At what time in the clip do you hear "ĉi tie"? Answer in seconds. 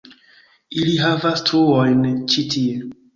2.33-2.81